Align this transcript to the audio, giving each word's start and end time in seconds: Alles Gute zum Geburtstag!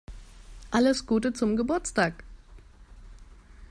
Alles 0.71 1.05
Gute 1.05 1.31
zum 1.31 1.55
Geburtstag! 1.55 2.23